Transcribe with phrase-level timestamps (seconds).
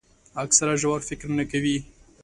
[0.43, 1.77] اکثره ژور فکر نه کوي.